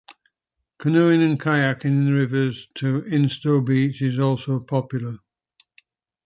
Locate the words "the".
2.05-2.13